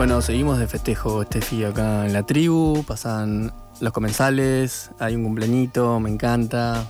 [0.00, 2.84] Bueno, seguimos de festejo, Estefi, acá en la tribu.
[2.84, 3.52] Pasan
[3.82, 6.86] los comensales, hay un cumpleañito, me encanta.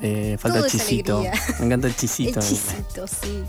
[0.00, 1.22] Eh, falta Todo el chisito.
[1.58, 2.40] Me encanta el chisito.
[2.40, 3.44] El chisito, sí.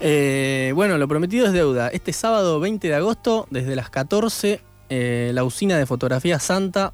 [0.00, 1.86] Eh, bueno, lo prometido es deuda.
[1.90, 6.92] Este sábado 20 de agosto, desde las 14, eh, la usina de fotografía Santa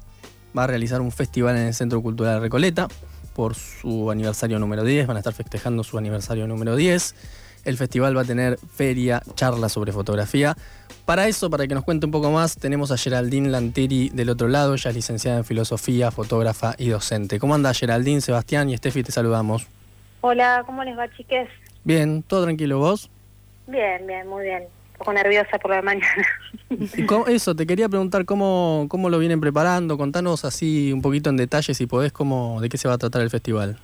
[0.55, 2.87] va a realizar un festival en el Centro Cultural Recoleta
[3.33, 5.07] por su aniversario número 10.
[5.07, 7.15] Van a estar festejando su aniversario número 10.
[7.65, 10.55] El festival va a tener feria, charla sobre fotografía.
[11.05, 14.47] Para eso, para que nos cuente un poco más, tenemos a Geraldine Lanteri del otro
[14.47, 14.75] lado.
[14.75, 17.39] Ella es licenciada en filosofía, fotógrafa y docente.
[17.39, 19.03] ¿Cómo anda Geraldine, Sebastián y Steffi?
[19.03, 19.67] Te saludamos.
[20.21, 21.47] Hola, ¿cómo les va, chiques?
[21.83, 23.09] Bien, ¿todo tranquilo vos?
[23.67, 24.63] Bien, bien, muy bien.
[24.63, 26.27] Un poco nerviosa por la mañana.
[26.69, 29.97] Y cómo- Eso, te quería preguntar cómo, cómo lo vienen preparando.
[29.97, 33.21] Contanos así un poquito en detalle, si podés, cómo, de qué se va a tratar
[33.21, 33.79] el festival.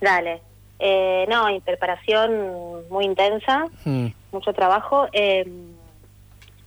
[0.00, 0.40] Dale.
[0.84, 5.06] Eh, no, preparación muy intensa, Hmm, mucho trabajo.
[5.12, 5.46] Eh,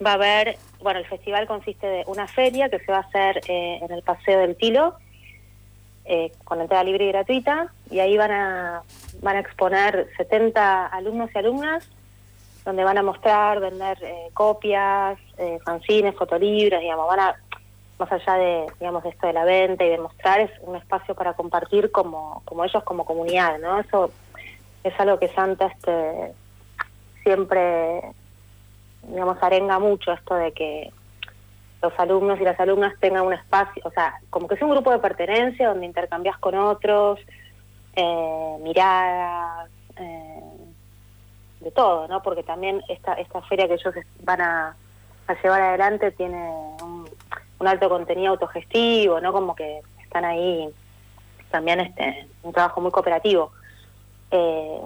[0.04, 3.42] va a haber, bueno, el festival consiste de una feria que se va a hacer
[3.50, 4.96] eh, en el Paseo del Tilo,
[6.06, 8.84] eh, con entrada libre y gratuita, y ahí van a,
[9.22, 11.90] van a exponer 70 alumnos y alumnas,
[12.64, 17.36] donde van a mostrar, vender eh, copias, eh, fanzines, fotolibros, digamos, van a,
[17.98, 21.34] más allá de, digamos, esto de la venta y de mostrar, es un espacio para
[21.34, 23.80] compartir como, como ellos como comunidad, ¿no?
[23.80, 24.12] Eso
[24.84, 26.34] es algo que Santa este,
[27.24, 28.02] siempre
[29.08, 30.92] digamos, arenga mucho esto de que
[31.82, 34.92] los alumnos y las alumnas tengan un espacio, o sea, como que es un grupo
[34.92, 37.20] de pertenencia donde intercambias con otros,
[37.96, 40.42] eh, miradas, eh,
[41.60, 42.22] de todo, ¿no?
[42.24, 44.76] Porque también esta, esta feria que ellos van a
[45.44, 46.52] llevar adelante tiene
[47.60, 49.34] un, alto contenido autogestivo, ¿no?
[49.34, 50.70] Como que están ahí
[51.52, 53.52] también este, un trabajo muy cooperativo.
[54.32, 54.82] Eh,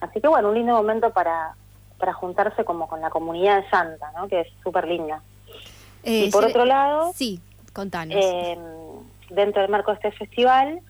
[0.00, 1.54] así que bueno, un lindo momento para,
[1.98, 4.28] para juntarse como con la comunidad de Santa, ¿no?
[4.28, 5.22] Que es súper linda.
[6.02, 7.40] Eh, y por otro lado, Sí,
[7.72, 8.16] contanos.
[8.18, 8.58] eh,
[9.30, 10.80] dentro del marco de este festival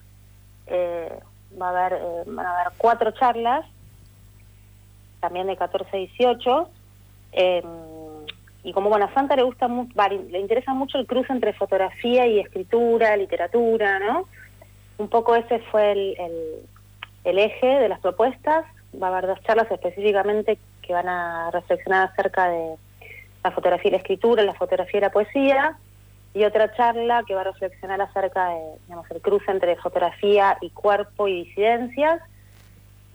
[0.67, 3.65] va a haber van a haber cuatro charlas
[5.21, 6.69] también de 14 a 18
[7.31, 7.63] eh,
[8.65, 12.39] y como bueno a Santa le gusta le interesa mucho el cruce entre fotografía y
[12.39, 14.27] escritura literatura no
[14.97, 16.33] un poco ese fue el, el,
[17.23, 18.65] el eje de las propuestas
[19.01, 22.75] va a haber dos charlas específicamente que van a reflexionar acerca de
[23.43, 25.77] la fotografía y la escritura la fotografía y la poesía
[26.35, 30.69] y otra charla que va a reflexionar acerca de digamos, el cruce entre fotografía y
[30.69, 32.21] cuerpo y disidencias.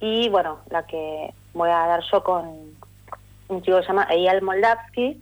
[0.00, 2.48] Y bueno, la que voy a dar yo con
[3.48, 5.20] un chico que se llama Eyal Moldavsky,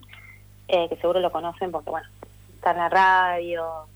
[0.69, 2.07] eh, que seguro lo conocen porque bueno,
[2.55, 3.87] está en la radio,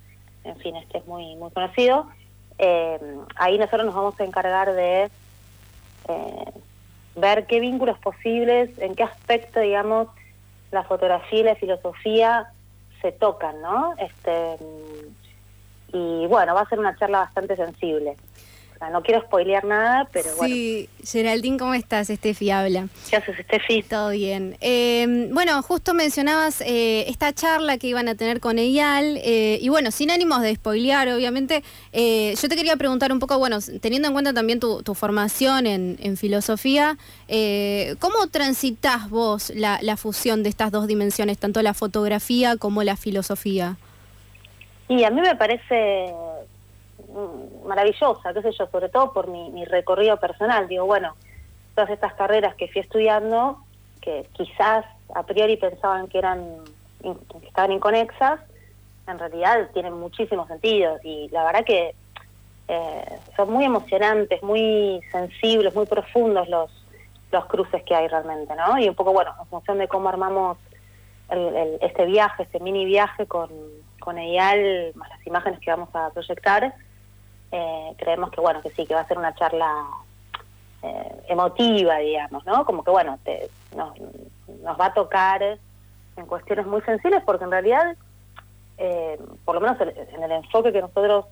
[0.44, 2.08] en fin, este es muy, muy conocido.
[2.58, 3.00] Eh,
[3.36, 5.10] ahí nosotros nos vamos a encargar de
[6.08, 6.52] eh,
[7.16, 10.08] ver qué vínculos posibles, en qué aspecto, digamos,
[10.72, 12.52] la fotografía y la filosofía
[13.02, 13.94] se tocan, ¿no?
[13.98, 14.58] Este,
[15.94, 18.16] y bueno, va a ser una charla bastante sensible.
[18.90, 20.54] No quiero spoilear nada, pero bueno.
[20.54, 22.10] sí, Geraldine, ¿cómo estás?
[22.10, 22.88] Estefi habla.
[23.10, 23.84] ¿Qué haces, Steffi?
[23.84, 24.58] Todo bien.
[24.62, 29.70] Eh, bueno, justo mencionabas eh, esta charla que iban a tener con Eyal, eh, y
[29.70, 34.08] bueno, sin ánimos de spoilear, obviamente, eh, yo te quería preguntar un poco, bueno, teniendo
[34.08, 36.98] en cuenta también tu, tu formación en, en filosofía,
[38.00, 42.96] ¿cómo transitas vos la, la fusión de estas dos dimensiones, tanto la fotografía como la
[42.96, 43.78] filosofía?
[44.90, 46.14] Y a mí me parece
[47.66, 50.68] maravillosa, qué sé yo, sobre todo por mi, mi recorrido personal.
[50.68, 51.16] Digo, bueno,
[51.76, 53.58] todas estas carreras que fui estudiando,
[54.02, 56.58] que quizás a priori pensaban que eran
[57.02, 58.40] que estaban inconexas,
[59.08, 60.98] en realidad tienen muchísimo sentido.
[61.04, 61.96] Y la verdad que
[62.70, 66.72] eh, son muy emocionantes, muy sensibles, muy profundos los,
[67.32, 68.80] los cruces que hay realmente, ¿no?
[68.80, 70.58] Y un poco, bueno, en función de cómo armamos
[71.30, 73.50] el- este viaje, este mini viaje con,
[74.00, 76.74] con EIAL, las imágenes que vamos a proyectar,
[77.56, 79.86] eh, creemos que bueno, que sí, que va a ser una charla
[80.82, 82.66] eh, emotiva, digamos, ¿no?
[82.66, 83.94] Como que bueno, te- nos,
[84.80, 87.96] va a tocar en cuestiones muy sensibles porque en realidad,
[88.80, 91.26] eh, por lo menos en el enfoque que nosotros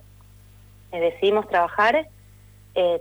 [0.91, 2.07] decidimos trabajar,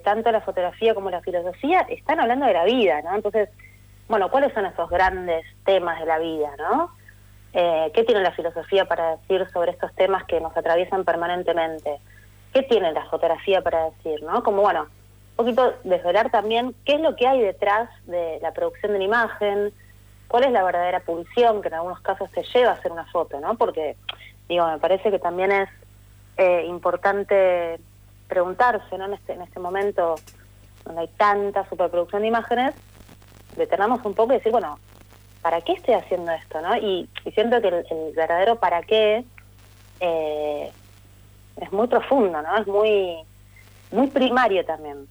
[0.05, 3.15] tanto la fotografía como la filosofía están hablando de la vida, ¿no?
[3.15, 3.51] Entonces,
[4.09, 6.91] bueno, ¿cuáles son esos grandes temas de la vida, no?
[7.53, 11.99] ¿Qué tiene la filosofía para decir sobre estos temas que nos atraviesan permanentemente?
[12.53, 14.43] ¿Qué tiene la fotografía para decir, no?
[14.43, 18.93] Como, bueno, un poquito desvelar también qué es lo que hay detrás de la producción
[18.93, 19.73] de una imagen,
[20.29, 23.41] cuál es la verdadera pulsión que en algunos casos te lleva a hacer una foto,
[23.41, 23.57] ¿no?
[23.57, 23.97] Porque,
[24.49, 25.69] digo, me parece que también es
[26.37, 27.79] eh, importante
[28.29, 29.07] preguntarse, ¿no?
[29.07, 30.17] En este, en este momento
[30.85, 32.75] donde hay tanta superproducción de imágenes,
[33.57, 34.79] detenamos un poco y decir, bueno,
[35.43, 36.61] ¿para qué estoy haciendo esto?
[36.61, 36.77] ¿no?
[36.77, 39.25] Y, siento que el, verdadero para qué
[40.01, 40.73] eh,
[41.57, 42.57] es muy profundo, ¿no?
[42.59, 43.17] Es muy,
[43.93, 45.07] muy primario también.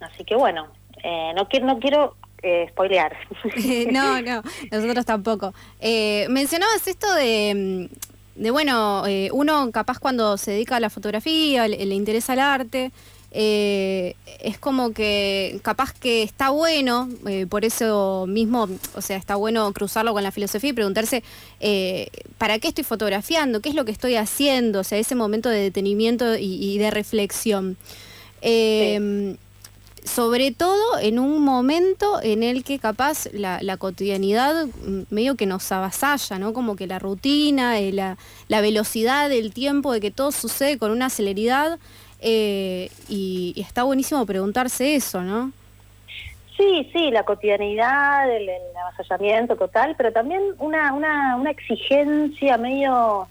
[0.00, 0.68] Así que bueno,
[1.02, 3.16] eh, no quiero, no quiero eh, spoilear.
[3.92, 5.54] no, no, nosotros tampoco.
[5.80, 7.88] Eh, mencionabas esto de,
[8.36, 12.90] mm, de bueno, uno capaz cuando se dedica a la fotografía, le, interesa el arte,
[13.30, 17.08] es como que capaz que está bueno,
[17.48, 21.22] por eso mismo, o sea, está bueno cruzarlo con la filosofía y preguntarse,
[22.38, 23.60] ¿para qué estoy fotografiando?
[23.60, 24.80] ¿Qué es lo que estoy haciendo?
[24.80, 27.76] O sea, ese momento de detenimiento y, de reflexión
[30.06, 34.66] sobre todo en un momento en el que capaz la, cotidianidad
[35.10, 36.52] medio que nos avasalla, ¿no?
[36.52, 38.16] Como que la rutina, eh, la,
[38.60, 41.78] velocidad, el tiempo de que todo sucede con una celeridad
[42.20, 45.52] eh, y, está buenísimo preguntarse eso, ¿no?
[46.56, 48.48] Sí, sí, la cotidianidad, el,
[48.80, 53.28] avasallamiento total, pero también una, una, una exigencia medio,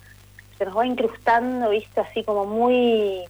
[0.58, 3.24] se nos va incrustando, viste, así como muy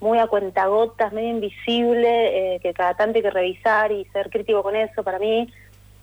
[0.00, 4.62] muy a cuentagotas, medio invisible, eh, que cada tanto hay que revisar y ser crítico
[4.62, 5.52] con eso, para mí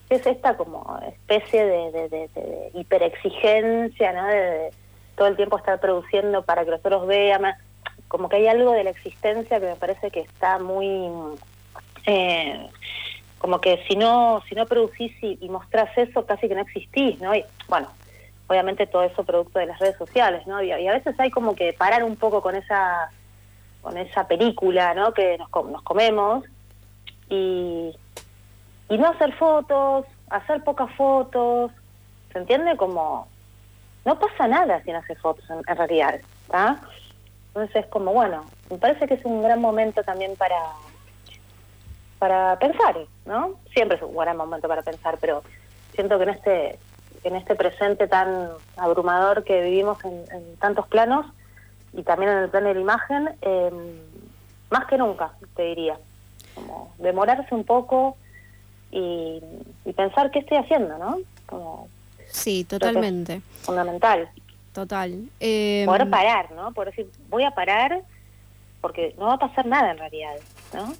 [0.09, 4.27] es esta como especie de, de, hiperexigencia, ¿no?
[4.27, 4.71] De,
[5.15, 7.55] todo el tiempo estar produciendo para que los otros vean,
[8.15, 11.09] como que hay algo de la existencia que me parece que está muy...
[12.05, 12.69] Eh,
[13.39, 17.19] como que si no si no producís y, y, mostrás eso, casi que no existís,
[17.19, 17.35] ¿no?
[17.35, 17.89] Y bueno,
[18.47, 20.63] obviamente todo eso producto de las redes sociales, ¿no?
[20.63, 23.11] y a veces hay como que parar un poco con esa
[23.81, 25.13] con esa película ¿no?
[25.13, 25.49] que nos,
[25.83, 26.45] comemos
[27.29, 27.91] y,
[28.89, 31.71] y no hacer fotos, hacer pocas fotos,
[32.31, 32.77] ¿se entiende?
[32.77, 33.27] Como
[34.05, 36.15] no pasa nada si no hace fotos en, realidad,
[36.45, 36.81] ¿está?
[37.55, 40.59] Entonces es como, bueno, me parece que es un gran momento también para
[42.19, 43.55] para pensar, ¿no?
[43.73, 45.43] Siempre es un gran momento para pensar, pero
[45.93, 46.79] siento que en este
[47.23, 51.25] en este presente tan abrumador que vivimos en tantos planos,
[51.97, 53.73] y también en el plano de la imagen, em,
[54.69, 55.97] más que nunca, te diría.
[56.53, 58.17] Como demorarse un poco
[58.91, 59.41] y,
[59.95, 61.19] pensar qué estoy haciendo, ¿no?
[61.45, 61.87] Como,
[62.27, 63.41] sí, totalmente.
[63.61, 64.29] fundamental.
[64.75, 65.29] Total.
[65.39, 66.73] Eh, Poder parar, ¿no?
[66.73, 68.03] Por decir, voy a parar
[68.81, 70.35] porque no va a pasar nada en realidad,
[70.73, 70.93] ¿no?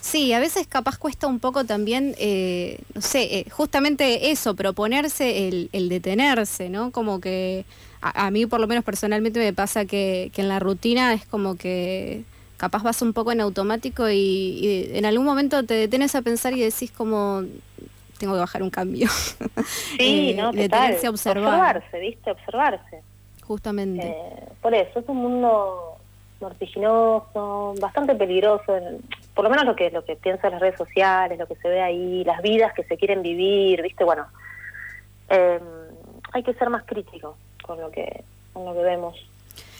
[0.00, 5.46] Sí, a veces capaz cuesta un poco también, eh, no sé, eh, justamente eso, proponerse
[5.46, 6.90] el, el, detenerse, ¿no?
[6.90, 7.64] Como que
[8.00, 12.24] a, mí por lo menos personalmente me pasa que, en la rutina es como que
[12.56, 16.60] capaz vas un poco en automático y, en algún momento te detenes a pensar y
[16.60, 17.44] decís como
[18.18, 19.08] tengo que bajar un cambio.
[19.08, 21.08] Sí, eh, no, a observar.
[21.08, 22.30] Observarse, ¿viste?
[22.30, 23.02] Observarse.
[23.42, 24.06] Justamente.
[24.06, 25.96] Eh, por eso, es un mundo
[26.40, 28.78] vertiginoso, bastante peligroso,
[29.34, 31.80] por lo menos lo que lo que piensa las redes sociales, lo que se ve
[31.80, 34.04] ahí, las vidas que se quieren vivir, ¿viste?
[34.04, 34.26] Bueno,
[35.28, 35.60] eh,
[36.32, 39.16] hay que ser más crítico con lo que, con lo que vemos.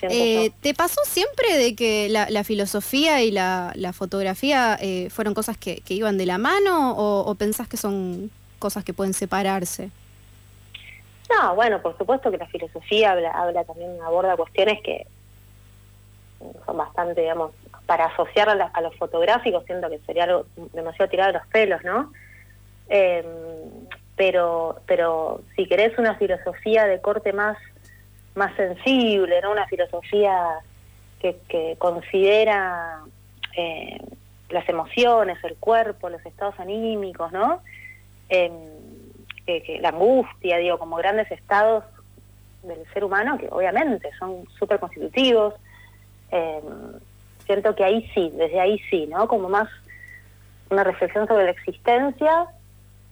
[0.03, 5.83] Eh, ¿Te pasó siempre de que la, filosofía y la, fotografía eh, fueron cosas que,
[5.89, 9.91] iban de la mano o, pensás que son cosas que pueden separarse?
[11.31, 15.07] No, bueno, por supuesto que la filosofía habla, habla también, aborda cuestiones que
[16.65, 17.53] son bastante, digamos,
[17.87, 22.13] para asociar a, los fotográficos, siento que sería algo demasiado tirado de los pelos, ¿no?
[22.89, 23.25] Em,
[24.17, 27.57] pero, pero si querés una filosofía de corte más
[28.37, 29.53] más sensible, ¿no?
[29.53, 30.61] Una filosofía
[31.21, 33.01] que, considera
[33.57, 33.99] eh,
[34.51, 37.63] las emociones, el cuerpo, los estados anímicos, ¿no?
[38.29, 38.53] Em,
[39.45, 41.85] que, la angustia, digo, como grandes estados
[42.63, 45.55] del ser humano, que obviamente son súper constitutivos.
[46.31, 47.01] Em,
[47.45, 49.27] siento que ahí sí, desde ahí sí, ¿no?
[49.27, 49.69] Como más
[50.71, 52.47] una reflexión sobre la existencia,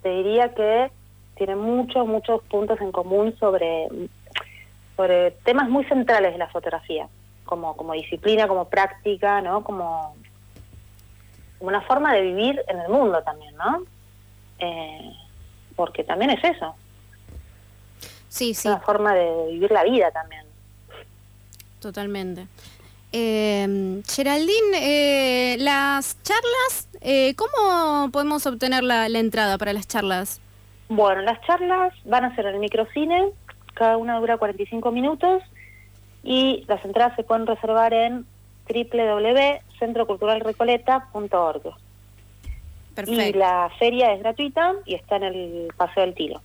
[0.03, 0.91] te diría que
[1.37, 3.89] tiene muchos, muchos puntos en común sobre
[4.97, 7.09] sobre temas muy centrales de la fotografía,
[7.45, 9.65] como, como disciplina, como práctica, ¿no?
[9.65, 10.15] Como,
[11.61, 13.85] una forma de vivir en el mundo también, ¿no?
[14.59, 15.13] Eh,
[15.77, 16.75] porque también es eso.
[18.29, 18.69] Sí, sí.
[18.69, 20.45] Una forma de vivir la vida también.
[21.81, 22.47] Totalmente.
[23.13, 24.73] Eh, Geraldine,
[25.55, 30.41] eh, las charlas, eh, ¿cómo podemos obtener la, la, entrada para las charlas?
[30.89, 33.31] Bueno, las charlas van a ser en el microcine,
[33.75, 35.43] cada una dura 45 minutos
[36.23, 38.25] y las entradas se pueden reservar en
[38.69, 41.63] www.centroculturalrecoleta.org.
[43.07, 46.41] Y la feria es gratuita y está en el Paseo del Tiro.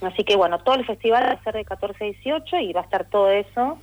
[0.00, 2.80] Así que bueno, todo el festival va a ser de 14 a 18 y va
[2.80, 3.78] a estar todo eso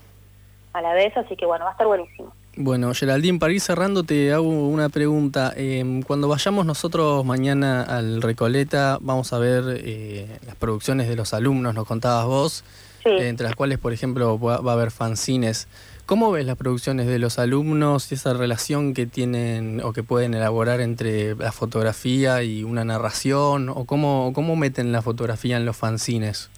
[0.73, 2.33] a la vez, así que bueno, va a estar buenísimo.
[2.63, 5.51] Bueno, Geraldine, para ir cerrando te hago una pregunta.
[5.55, 11.33] Em, cuando vayamos nosotros mañana al Recoleta, vamos a ver eh, las producciones de los
[11.33, 12.63] alumnos, nos contabas vos,
[13.03, 15.67] eh, entre las cuales, por ejemplo, va, a haber fanzines.
[16.05, 20.35] ¿Cómo ves las producciones de los alumnos y esa relación que tienen o que pueden
[20.35, 23.69] elaborar entre la fotografía y una narración?
[23.69, 26.51] ¿O cómo, cómo meten la fotografía en los fanzines?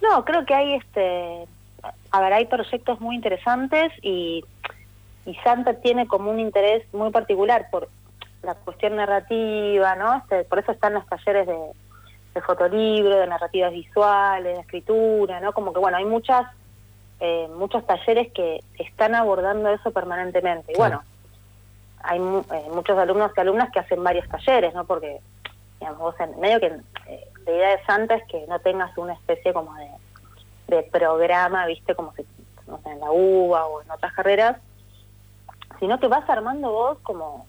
[0.00, 1.46] No, creo que hay este
[2.10, 4.44] a ver, hay proyectos muy interesantes y,
[5.28, 7.88] y Santa tiene como un interés muy particular por
[8.42, 10.16] la cuestión narrativa, ¿no?
[10.16, 11.58] Este, por eso están los talleres de,
[12.34, 15.52] de fotolibro, de narrativas visuales, de escritura, ¿no?
[15.52, 16.46] Como que, bueno, hay muchas
[17.20, 20.72] eh, muchos talleres que están abordando eso permanentemente.
[20.72, 21.02] Y bueno,
[22.02, 24.84] hay eh, muchos alumnos y alumnas que hacen varios talleres, ¿no?
[24.84, 25.20] Porque,
[25.78, 26.66] digamos, vos en medio que
[27.06, 29.88] eh, la idea de Santa es que no tengas una especie como de
[30.68, 32.24] de programa, viste, como si,
[32.66, 34.58] no sé, en la UBA o en otras carreras,
[35.78, 37.46] sino que vas armando vos como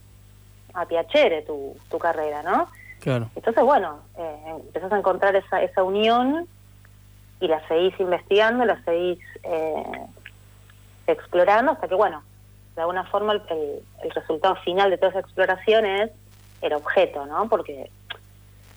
[0.74, 2.68] a piacere tu, tu carrera, ¿no?
[3.00, 3.30] Claro.
[3.36, 6.48] Entonces, bueno, eh, empezás a encontrar esa, esa unión
[7.40, 10.06] y la seguís investigando, la seguís eh,
[11.08, 12.24] explorando hasta que, bueno,
[12.76, 13.42] de alguna forma el,
[14.04, 16.12] el, resultado final de toda esa exploración es
[16.62, 17.48] el objeto, ¿no?
[17.48, 17.90] Porque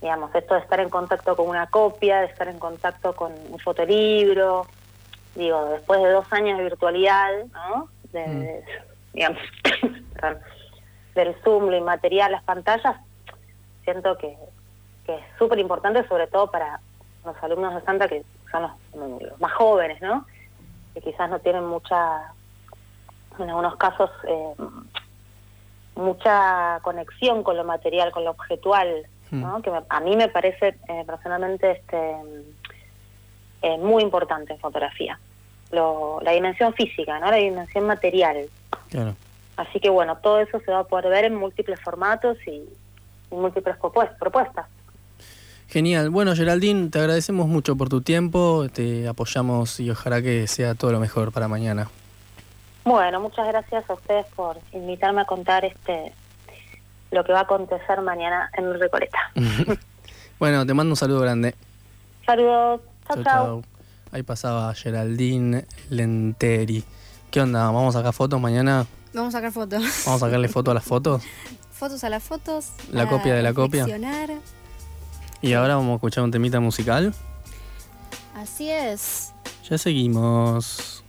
[0.00, 3.59] digamos, esto de estar en contacto con una copia, de estar en contacto con un
[3.61, 4.66] fotolibro,
[5.37, 7.88] digo, después de dos años de virtualidad, ¿no?
[8.12, 8.91] De, mm.
[9.12, 9.40] Digamos,
[11.14, 12.97] del Zoom, lo inmaterial, las pantallas,
[13.85, 14.37] siento que,
[15.07, 16.81] que es súper importante, sobre todo para
[17.25, 20.26] los alumnos de Santa, que son los, más jóvenes, ¿no?
[20.95, 22.33] Que quizás no tienen mucha,
[23.38, 24.54] en algunos casos, eh,
[25.95, 29.07] mucha conexión con lo material, con lo objetual,
[29.62, 32.16] que a mí me parece eh, personalmente este
[33.62, 35.19] eh, muy importante en fotografía.
[35.71, 37.31] la dimensión física, ¿no?
[37.31, 38.50] la dimensión material.
[39.56, 42.62] Así que bueno, todo eso se va a poder ver en múltiples formatos y,
[43.30, 44.66] múltiples propuestas.
[45.68, 46.11] Genial.
[46.11, 50.92] Bueno, Geraldine, te agradecemos mucho por tu tiempo, te apoyamos y ojalá que sea todo
[50.92, 51.88] lo mejor para mañana.
[52.84, 56.12] Bueno, muchas gracias a ustedes por invitarme a contar este
[57.11, 59.32] lo que va a acontecer mañana en Recoleta.
[60.38, 61.54] bueno, te mando un saludo grande.
[62.26, 62.80] Saludos.
[63.06, 63.62] Chao, chao.
[64.11, 66.84] Ahí pasaba Geraldine Lenteri.
[67.32, 67.64] ¿Qué onda?
[67.70, 68.86] ¿Vamos a sacar fotos mañana?
[69.14, 69.82] Vamos a sacar fotos.
[70.04, 71.22] ¿Vamos a sacarle fotos a las fotos?
[71.72, 72.72] Fotos a las fotos.
[72.90, 73.86] La copia de la copia.
[75.40, 77.14] Y ahora vamos a escuchar un temita musical.
[78.34, 79.32] Así es.
[79.66, 81.02] Ya seguimos.